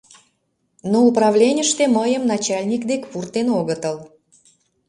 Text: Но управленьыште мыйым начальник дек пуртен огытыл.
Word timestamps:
Но 0.91 0.97
управленьыште 1.09 1.83
мыйым 1.97 2.23
начальник 2.31 2.81
дек 2.89 3.01
пуртен 3.11 3.47
огытыл. 3.59 3.97